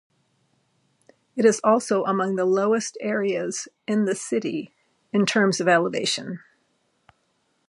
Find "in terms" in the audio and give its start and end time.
5.13-5.61